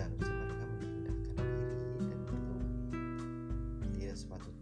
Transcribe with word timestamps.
seharusnya 0.00 0.32
mereka 0.32 0.64
memindahkan 0.64 1.44
diri 1.44 2.04
dan 2.08 2.20
berdoa 2.24 2.64
tidak 3.92 4.16
sepatutnya 4.16 4.59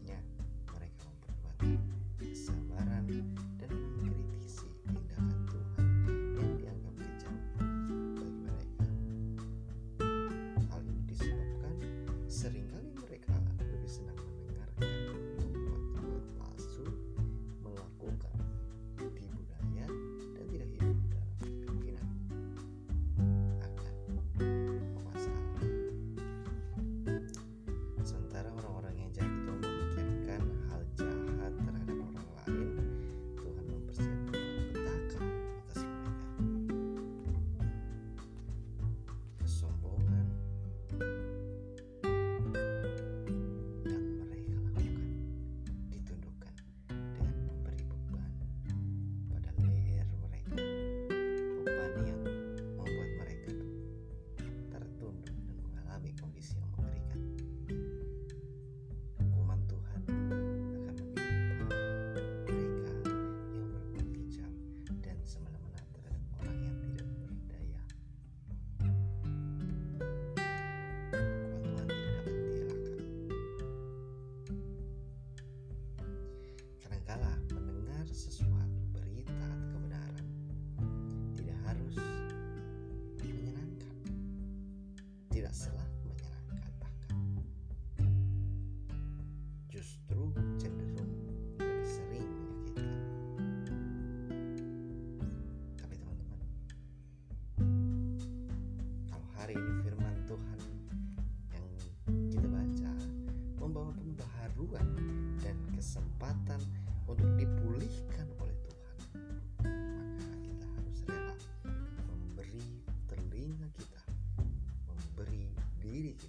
Поверите, 115.98 116.28